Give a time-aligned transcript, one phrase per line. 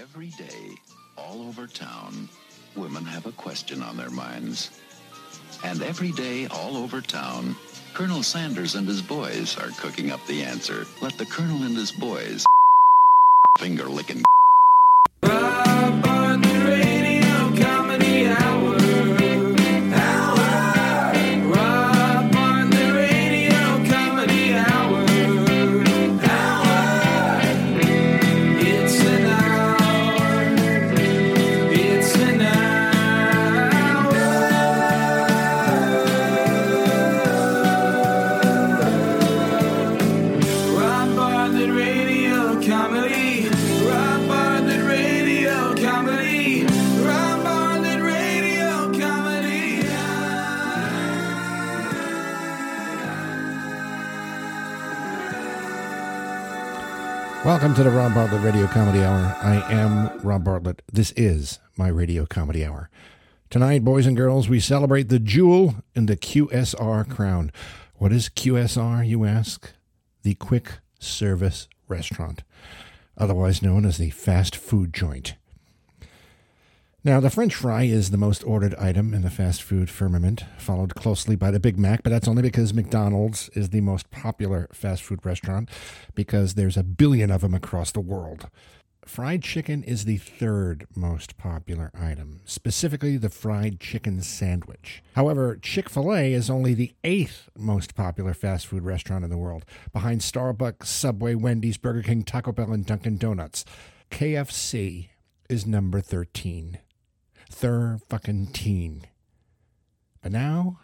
[0.00, 0.76] Every day,
[1.16, 2.28] all over town,
[2.76, 4.70] women have a question on their minds.
[5.62, 7.54] And every day, all over town,
[7.94, 10.86] Colonel Sanders and his boys are cooking up the answer.
[11.00, 12.44] Let the Colonel and his boys
[13.58, 14.24] finger licking.
[57.44, 59.36] Welcome to the Rob Bartlett Radio Comedy Hour.
[59.42, 60.80] I am Rob Bartlett.
[60.90, 62.88] This is my Radio Comedy Hour.
[63.50, 67.52] Tonight, boys and girls, we celebrate the jewel in the QSR crown.
[67.96, 69.74] What is QSR, you ask?
[70.22, 72.44] The Quick Service Restaurant,
[73.18, 75.34] otherwise known as the fast food joint.
[77.06, 80.94] Now, the French fry is the most ordered item in the fast food firmament, followed
[80.94, 85.02] closely by the Big Mac, but that's only because McDonald's is the most popular fast
[85.02, 85.68] food restaurant
[86.14, 88.48] because there's a billion of them across the world.
[89.04, 95.02] Fried chicken is the third most popular item, specifically the fried chicken sandwich.
[95.14, 99.36] However, Chick fil A is only the eighth most popular fast food restaurant in the
[99.36, 103.66] world, behind Starbucks, Subway, Wendy's, Burger King, Taco Bell, and Dunkin' Donuts.
[104.10, 105.08] KFC
[105.50, 106.78] is number 13.
[107.54, 109.06] Thir fucking teen.
[110.20, 110.80] But now,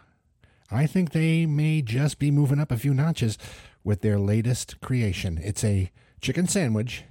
[0.71, 3.37] I think they may just be moving up a few notches
[3.83, 5.37] with their latest creation.
[5.43, 7.03] It's a chicken sandwich,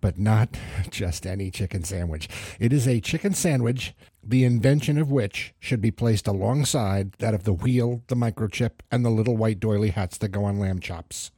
[0.00, 0.56] but not
[0.90, 2.28] just any chicken sandwich.
[2.60, 3.92] It is a chicken sandwich,
[4.22, 9.04] the invention of which should be placed alongside that of the wheel, the microchip, and
[9.04, 11.32] the little white doily hats that go on lamb chops.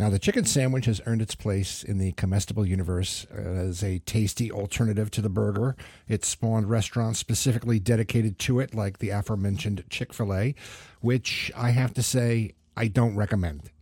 [0.00, 4.50] Now, the chicken sandwich has earned its place in the comestible universe as a tasty
[4.50, 5.76] alternative to the burger.
[6.08, 10.54] It spawned restaurants specifically dedicated to it, like the aforementioned Chick fil A,
[11.02, 13.72] which I have to say I don't recommend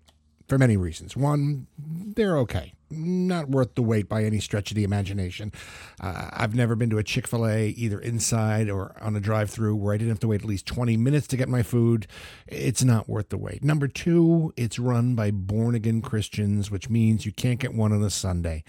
[0.48, 1.16] for many reasons.
[1.16, 2.72] One, they're okay.
[2.90, 5.52] Not worth the wait by any stretch of the imagination.
[6.00, 9.50] Uh, I've never been to a Chick fil A either inside or on a drive
[9.50, 12.06] through where I didn't have to wait at least 20 minutes to get my food.
[12.46, 13.62] It's not worth the wait.
[13.62, 18.02] Number two, it's run by born again Christians, which means you can't get one on
[18.02, 18.64] a Sunday.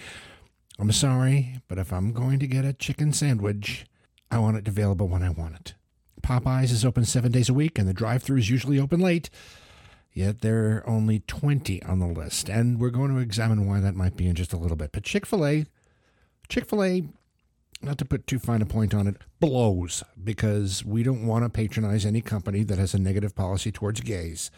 [0.78, 3.86] I'm sorry, but if I'm going to get a chicken sandwich,
[4.32, 5.74] I want it available when I want it.
[6.22, 9.30] Popeyes is open seven days a week, and the drive through is usually open late
[10.14, 12.50] yet there are only 20 on the list.
[12.50, 14.92] And we're going to examine why that might be in just a little bit.
[14.92, 15.66] But Chick fil A,
[16.48, 17.04] Chick fil A,
[17.82, 21.50] not to put too fine a point on it, blows because we don't want to
[21.50, 24.52] patronize any company that has a negative policy towards gays.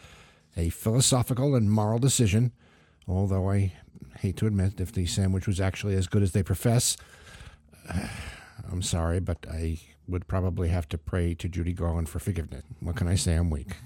[0.56, 2.52] A philosophical and moral decision,
[3.06, 3.72] although I
[4.18, 6.96] hate to admit if the sandwich was actually as good as they profess.
[8.70, 12.64] I'm sorry, but I would probably have to pray to Judy Garland for forgiveness.
[12.80, 13.34] What can I say?
[13.34, 13.76] I'm weak.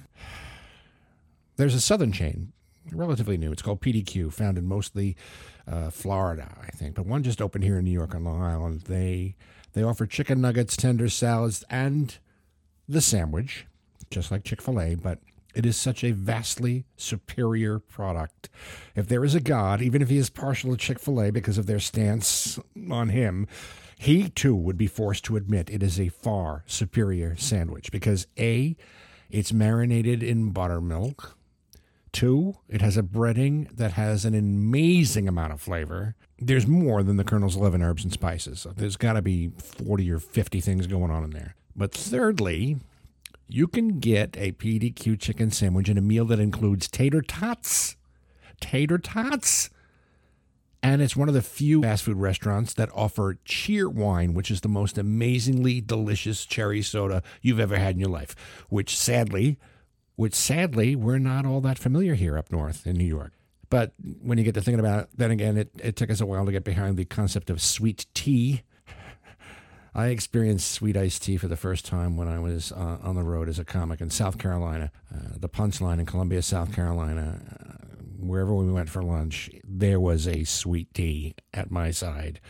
[1.57, 2.53] There's a southern chain,
[2.93, 3.53] relatively new.
[3.53, 5.17] It's called PDQ, found in mostly
[5.67, 8.83] uh, Florida, I think, but one just opened here in New York on Long Island.
[8.83, 9.37] They
[9.73, 12.17] they offer chicken nuggets, tender salads, and
[12.89, 13.67] the sandwich,
[14.11, 15.19] just like Chick Fil A, but
[15.55, 18.49] it is such a vastly superior product.
[18.95, 21.59] If there is a God, even if he is partial to Chick Fil A because
[21.59, 22.59] of their stance
[22.91, 23.47] on him,
[23.99, 28.77] he too would be forced to admit it is a far superior sandwich because a
[29.31, 31.36] it's marinated in buttermilk.
[32.17, 36.15] Two, it has a breading that has an amazing amount of flavor.
[36.39, 38.67] There's more than the Colonel's 11 herbs and spices.
[38.75, 41.57] There's got to be 40 or 50 things going on in there.
[41.77, 42.79] But thirdly,
[43.49, 47.97] you can get a PDQ chicken sandwich in a meal that includes tater tots.
[48.63, 49.69] Tater tots.
[50.83, 54.69] And it's one of the few fast food restaurants that offer Cheerwine, which is the
[54.69, 58.35] most amazingly delicious cherry soda you've ever had in your life,
[58.71, 59.59] which sadly,
[60.17, 63.33] which sadly, we're not all that familiar here up north in New York.
[63.69, 63.93] But
[64.23, 66.47] when you get to thinking about it, then again, it, it took us a while
[66.47, 68.63] to get behind the concept of sweet tea.
[69.95, 73.25] I experienced sweet iced tea for the first time when I was uh, on the
[73.25, 74.93] road as a comic in South Carolina.
[75.13, 77.41] Uh, the Punchline in Columbia, South Carolina.
[77.61, 82.41] Uh, wherever we went for lunch, there was a sweet tea at my side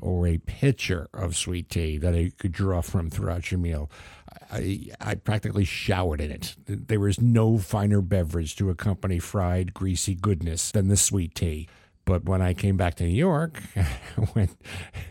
[0.00, 3.90] or a pitcher of sweet tea that I could draw from throughout your meal.
[4.50, 6.56] I, I practically showered in it.
[6.66, 11.68] There was no finer beverage to accompany fried, greasy goodness than the sweet tea.
[12.04, 14.56] But when I came back to New York, I went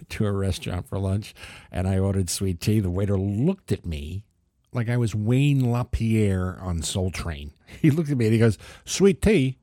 [0.09, 1.35] to a restaurant for lunch
[1.71, 2.79] and I ordered sweet tea.
[2.79, 4.23] The waiter looked at me
[4.71, 7.51] like I was Wayne LaPierre on Soul Train.
[7.81, 9.57] He looked at me and he goes, Sweet tea?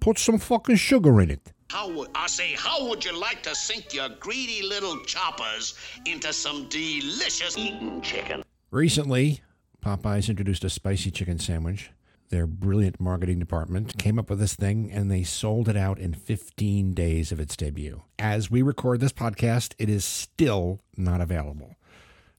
[0.00, 1.52] Put some fucking sugar in it.
[1.68, 2.54] How would I say?
[2.56, 5.74] How would you like to sink your greedy little choppers
[6.04, 8.44] into some delicious eating chicken?
[8.70, 9.40] Recently,
[9.84, 11.90] Popeyes introduced a spicy chicken sandwich.
[12.28, 16.12] Their brilliant marketing department came up with this thing and they sold it out in
[16.14, 18.02] 15 days of its debut.
[18.18, 21.76] As we record this podcast, it is still not available.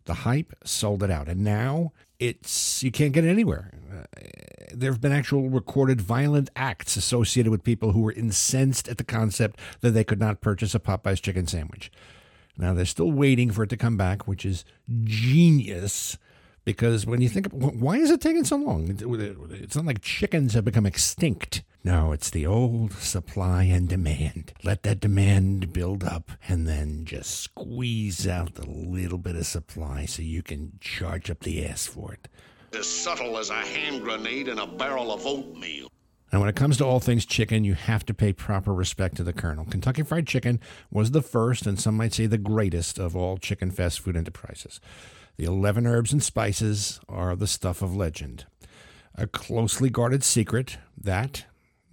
[0.08, 3.72] The hype sold it out, and now it's you can't get it anywhere.
[3.92, 4.04] Uh,
[4.74, 9.04] there have been actual recorded violent acts associated with people who were incensed at the
[9.04, 11.92] concept that they could not purchase a Popeyes chicken sandwich.
[12.58, 14.64] Now they're still waiting for it to come back, which is
[15.04, 16.18] genius.
[16.64, 18.90] Because when you think, why is it taking so long?
[19.62, 21.64] It's not like chickens have become extinct.
[21.88, 24.52] No, it's the old supply and demand.
[24.62, 30.06] Let that demand build up and then just squeeze out the little bit of supply
[30.06, 32.28] so you can charge up the ass for it.
[32.78, 35.88] As subtle as a hand grenade in a barrel of oatmeal.
[36.30, 39.24] And when it comes to all things chicken, you have to pay proper respect to
[39.24, 39.64] the Colonel.
[39.64, 40.60] Kentucky Fried Chicken
[40.92, 44.82] was the first, and some might say the greatest, of all chicken fast food enterprises.
[45.38, 48.46] The 11 herbs and spices are the stuff of legend.
[49.16, 51.46] A closely guarded secret that,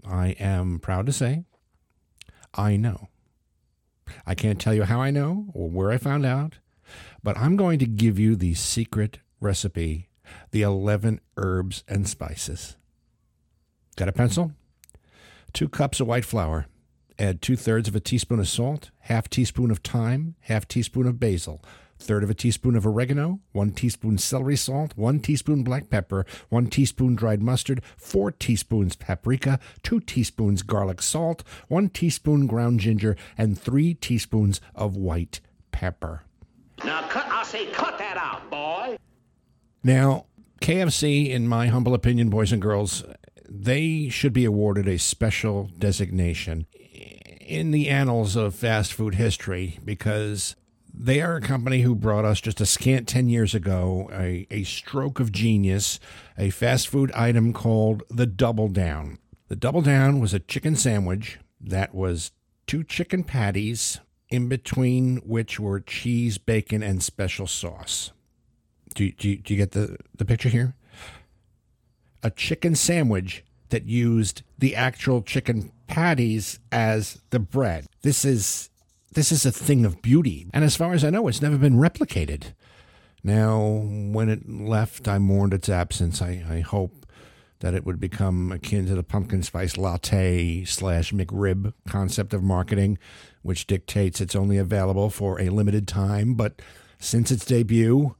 [0.06, 1.44] I am proud to say,
[2.54, 3.08] I know.
[4.26, 6.58] I can't tell you how I know or where I found out,
[7.22, 10.08] but I'm going to give you the secret recipe
[10.50, 12.76] the 11 herbs and spices.
[13.96, 14.52] Got a pencil?
[15.52, 16.66] Two cups of white flour.
[17.18, 21.20] Add two thirds of a teaspoon of salt, half teaspoon of thyme, half teaspoon of
[21.20, 21.62] basil,
[22.04, 26.66] third of a teaspoon of oregano, one teaspoon celery salt, one teaspoon black pepper, one
[26.66, 33.58] teaspoon dried mustard, four teaspoons paprika, two teaspoons garlic salt, one teaspoon ground ginger, and
[33.58, 35.40] three teaspoons of white
[35.72, 36.22] pepper.
[36.84, 38.98] Now cut I say cut that out, boy.
[39.82, 40.26] Now,
[40.60, 43.04] KFC, in my humble opinion, boys and girls,
[43.48, 46.66] they should be awarded a special designation
[47.40, 50.56] in the annals of fast food history because
[50.96, 54.62] they are a company who brought us just a scant 10 years ago a, a
[54.64, 55.98] stroke of genius,
[56.38, 59.18] a fast food item called the Double Down.
[59.48, 62.30] The Double Down was a chicken sandwich that was
[62.66, 64.00] two chicken patties,
[64.30, 68.10] in between which were cheese, bacon, and special sauce.
[68.94, 70.74] Do, you- do, do you get the, the picture here?
[72.22, 77.86] A chicken sandwich that used the actual chicken patties as the bread.
[78.02, 78.70] This is
[79.14, 81.76] this is a thing of beauty, and as far as I know, it's never been
[81.76, 82.52] replicated.
[83.22, 86.20] Now, when it left, I mourned its absence.
[86.20, 87.06] I, I hope
[87.60, 92.98] that it would become akin to the pumpkin spice latte slash McRib concept of marketing,
[93.42, 96.34] which dictates it's only available for a limited time.
[96.34, 96.60] But
[96.98, 98.16] since its debut,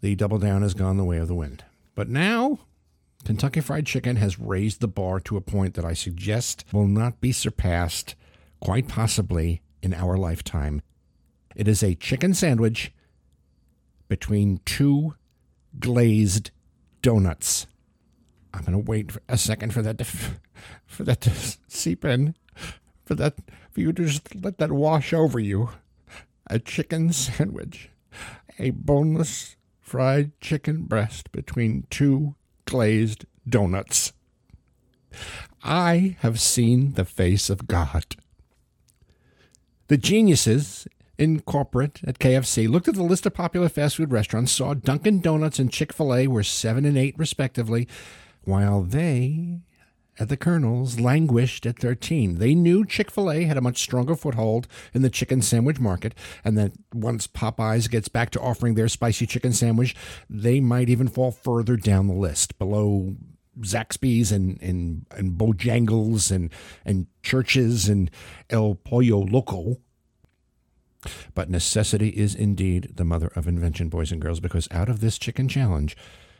[0.00, 1.64] the double down has gone the way of the wind.
[1.96, 2.60] But now,
[3.24, 7.20] Kentucky Fried Chicken has raised the bar to a point that I suggest will not
[7.20, 8.14] be surpassed,
[8.60, 10.82] quite possibly, in our lifetime.
[11.54, 12.92] It is a chicken sandwich
[14.08, 15.14] between two
[15.78, 16.50] glazed
[17.02, 17.66] donuts.
[18.52, 20.04] I'm going to wait a second for that to,
[20.86, 21.32] for that to
[21.68, 22.34] seep in,
[23.04, 23.34] for that
[23.70, 25.70] for you to just let that wash over you.
[26.48, 27.90] A chicken sandwich,
[28.58, 34.12] a boneless fried chicken breast between two glazed donuts.
[35.62, 38.16] I have seen the face of God.
[39.88, 44.52] The geniuses in corporate at KFC looked at the list of popular fast food restaurants,
[44.52, 47.88] saw Dunkin' Donuts and Chick fil A were 7 and 8 respectively,
[48.44, 49.60] while they
[50.20, 52.36] at the Colonels languished at 13.
[52.38, 56.14] They knew Chick fil A had a much stronger foothold in the chicken sandwich market,
[56.44, 59.96] and that once Popeyes gets back to offering their spicy chicken sandwich,
[60.28, 63.16] they might even fall further down the list, below
[63.60, 66.52] Zaxby's and, and, and Bojangles and,
[66.84, 68.10] and Church's and
[68.50, 69.78] El Pollo Loco.
[71.34, 75.18] But necessity is indeed the mother of invention, boys and girls, because out of this
[75.18, 75.96] chicken challenge,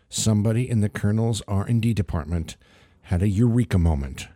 [0.09, 2.57] somebody in the Colonel's R&D department
[3.03, 4.29] had a eureka moment.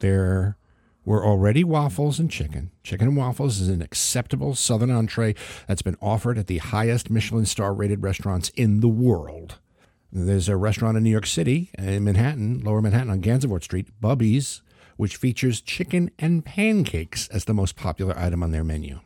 [0.00, 0.56] There
[1.04, 2.70] were already waffles and chicken.
[2.82, 5.34] Chicken and waffles is an acceptable southern entree
[5.66, 9.58] that's been offered at the highest Michelin star rated restaurants in the world.
[10.14, 13.88] There's a restaurant in New York City, uh, in Manhattan, lower Manhattan on Gansevoort Street,
[13.98, 14.60] Bubby's,
[14.98, 19.00] which features chicken and pancakes as the most popular item on their menu.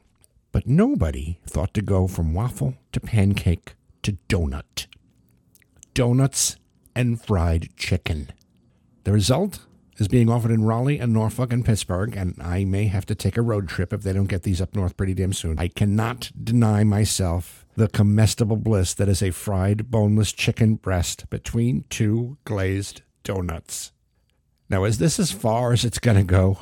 [0.50, 4.86] But nobody thought to go from waffle to pancake to donut.
[5.94, 6.56] Donuts
[6.94, 8.32] and fried chicken.
[9.04, 9.60] The result?
[9.98, 13.36] is being offered in Raleigh and Norfolk and Pittsburgh, and I may have to take
[13.36, 15.58] a road trip if they don't get these up north pretty damn soon.
[15.58, 21.84] I cannot deny myself the comestible bliss that is a fried boneless chicken breast between
[21.90, 23.92] two glazed donuts.
[24.68, 26.58] Now, is this as far as it's going to go?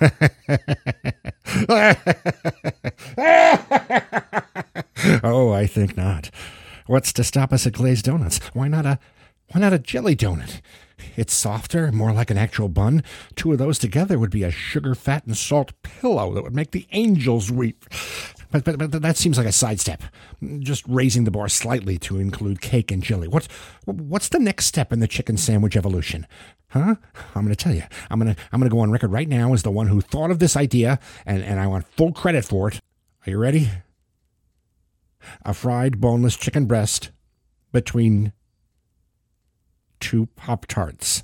[5.22, 6.30] oh, I think not.
[6.86, 8.38] What's to stop us at glazed donuts?
[8.52, 8.98] Why not a
[9.52, 10.60] why not a jelly donut?
[11.16, 13.04] It's softer, more like an actual bun.
[13.36, 16.72] Two of those together would be a sugar, fat, and salt pillow that would make
[16.72, 17.84] the angels weep.
[18.50, 20.02] But, but, but that seems like a sidestep.
[20.58, 23.28] Just raising the bar slightly to include cake and jelly.
[23.28, 23.48] What,
[23.84, 26.26] what's the next step in the chicken sandwich evolution?
[26.68, 26.96] Huh?
[27.34, 27.84] I'm going to tell you.
[28.10, 30.00] I'm going to I'm going to go on record right now as the one who
[30.00, 32.80] thought of this idea, and, and I want full credit for it.
[33.26, 33.70] Are you ready?
[35.44, 37.10] A fried boneless chicken breast
[37.72, 38.32] between
[40.00, 41.22] two Pop Tarts.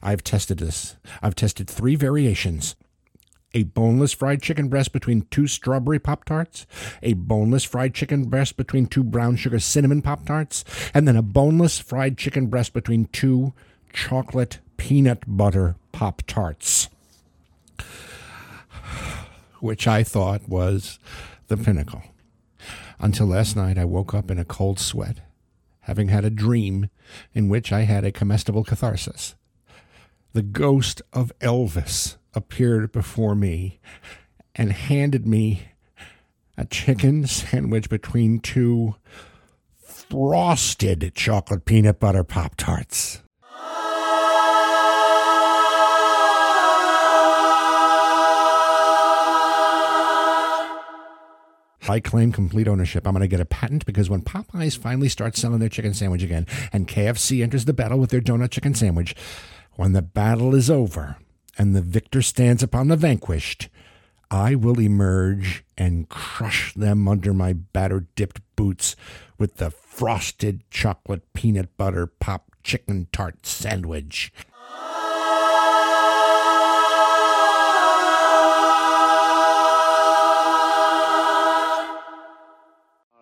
[0.00, 0.96] I've tested this.
[1.22, 2.76] I've tested three variations
[3.54, 6.66] a boneless fried chicken breast between two strawberry Pop Tarts,
[7.02, 11.22] a boneless fried chicken breast between two brown sugar cinnamon Pop Tarts, and then a
[11.22, 13.54] boneless fried chicken breast between two
[13.92, 16.88] chocolate peanut butter Pop Tarts,
[19.60, 20.98] which I thought was
[21.48, 22.02] the pinnacle.
[23.00, 25.20] Until last night, I woke up in a cold sweat,
[25.82, 26.90] having had a dream
[27.32, 29.34] in which I had a comestible catharsis.
[30.34, 33.80] The ghost of Elvis appeared before me
[34.54, 35.62] and handed me
[36.56, 38.94] a chicken sandwich between two
[39.80, 43.22] frosted chocolate peanut butter Pop Tarts.
[51.90, 53.06] I claim complete ownership.
[53.06, 56.22] I'm going to get a patent because when Popeyes finally starts selling their chicken sandwich
[56.22, 59.16] again and KFC enters the battle with their donut chicken sandwich,
[59.74, 61.16] when the battle is over
[61.58, 63.68] and the victor stands upon the vanquished,
[64.30, 68.94] I will emerge and crush them under my batter dipped boots
[69.38, 74.32] with the frosted chocolate peanut butter pop chicken tart sandwich.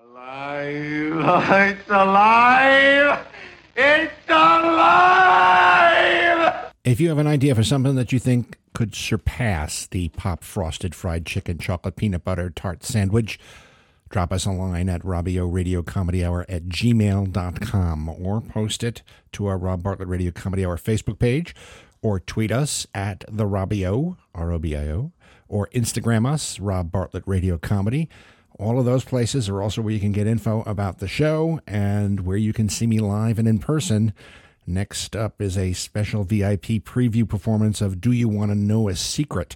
[0.03, 1.71] Alive!
[1.71, 3.27] It's alive!
[3.77, 5.16] It's alive!
[6.87, 10.95] If you have an idea for something that you think could surpass the pop frosted
[10.95, 13.41] fried chicken chocolate peanut butter tart sandwich,
[14.09, 19.03] drop us a line at Robio Radio Comedy Hour at gmail.com or post it
[19.33, 21.57] to our Rob Bartlett Radio Comedy Hour Facebook page
[22.03, 25.11] or tweet us at the Robio, R O B I O,
[25.49, 28.09] or Instagram us, Rob Bartlett Radio Comedy.
[28.61, 32.21] All of those places are also where you can get info about the show and
[32.21, 34.13] where you can see me live and in person.
[34.69, 38.97] Next up is a special VIP preview performance of Do You Want to Know a
[38.97, 39.55] Secret?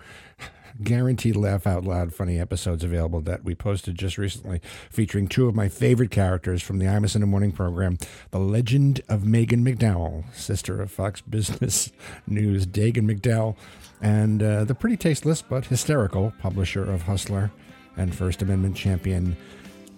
[0.84, 5.56] guaranteed laugh out loud funny episodes available that we posted just recently, featuring two of
[5.56, 7.98] my favorite characters from the Imus in the Morning program
[8.32, 11.92] The Legend of Megan McDowell, sister of Fox Business
[12.28, 13.56] News Dagen McDowell,
[14.02, 17.52] and uh, the pretty tasteless but hysterical publisher of Hustler
[17.98, 19.38] and First Amendment champion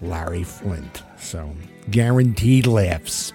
[0.02, 1.04] Larry Flynt.
[1.18, 1.56] So,
[1.90, 3.34] guaranteed laughs.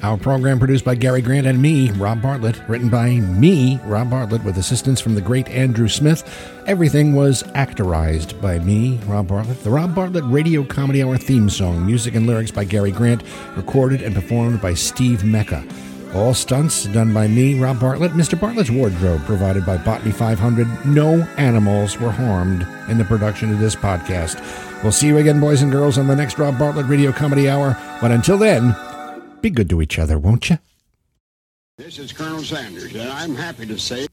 [0.00, 4.44] Our program produced by Gary Grant and me, Rob Bartlett, written by me, Rob Bartlett,
[4.44, 6.22] with assistance from the great Andrew Smith.
[6.66, 9.64] Everything was actorized by me, Rob Bartlett.
[9.64, 13.24] The Rob Bartlett Radio Comedy Hour theme song, music and lyrics by Gary Grant,
[13.56, 15.66] recorded and performed by Steve Mecca.
[16.14, 18.12] All stunts done by me, Rob Bartlett.
[18.12, 18.38] Mr.
[18.40, 20.86] Bartlett's wardrobe provided by Botany 500.
[20.86, 24.40] No animals were harmed in the production of this podcast.
[24.82, 27.76] We'll see you again, boys and girls, on the next Rob Bartlett Radio Comedy Hour.
[28.00, 28.74] But until then,
[29.40, 30.58] be good to each other, won't you?
[31.76, 34.08] This is Colonel Sanders, and I'm happy to say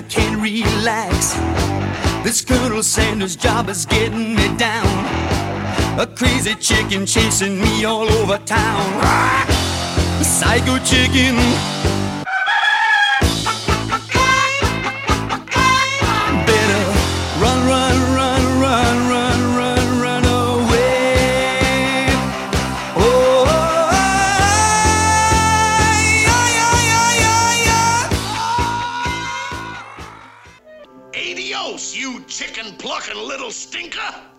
[0.00, 1.34] I can't relax.
[2.24, 4.88] This Colonel Sanders job is getting me down.
[6.00, 8.88] A crazy chicken chasing me all over town.
[10.22, 11.36] Psycho chicken.
[33.52, 34.29] Stinker!